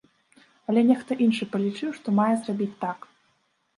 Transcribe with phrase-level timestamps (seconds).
[0.71, 2.99] Але нехта іншы палічыў, што мае зрабіць так.